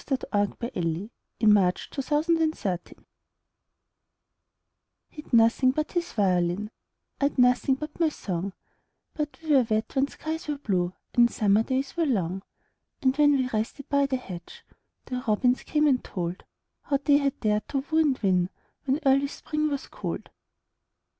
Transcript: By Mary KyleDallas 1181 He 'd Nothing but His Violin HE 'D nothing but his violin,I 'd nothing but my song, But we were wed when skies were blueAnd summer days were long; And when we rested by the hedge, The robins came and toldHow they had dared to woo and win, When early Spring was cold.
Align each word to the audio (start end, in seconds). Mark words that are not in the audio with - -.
By 0.07 0.17
Mary 0.33 0.47
KyleDallas 0.47 1.91
1181 1.93 3.05
He 5.11 5.21
'd 5.21 5.31
Nothing 5.31 5.69
but 5.69 5.91
His 5.91 6.13
Violin 6.13 6.71
HE 7.21 7.29
'D 7.29 7.29
nothing 7.29 7.29
but 7.29 7.29
his 7.29 7.29
violin,I 7.29 7.29
'd 7.29 7.37
nothing 7.37 7.75
but 7.75 7.99
my 7.99 8.09
song, 8.09 8.53
But 9.13 9.37
we 9.43 9.51
were 9.55 9.67
wed 9.69 9.85
when 9.93 10.07
skies 10.07 10.47
were 10.47 10.57
blueAnd 10.57 11.29
summer 11.29 11.61
days 11.61 11.95
were 11.95 12.07
long; 12.07 12.41
And 13.03 13.15
when 13.15 13.33
we 13.33 13.47
rested 13.49 13.89
by 13.89 14.07
the 14.07 14.17
hedge, 14.17 14.65
The 15.05 15.23
robins 15.27 15.61
came 15.61 15.85
and 15.85 16.03
toldHow 16.03 17.03
they 17.03 17.17
had 17.19 17.39
dared 17.39 17.69
to 17.69 17.85
woo 17.91 17.99
and 17.99 18.17
win, 18.23 18.49
When 18.85 19.01
early 19.05 19.27
Spring 19.27 19.69
was 19.69 19.85
cold. 19.85 20.31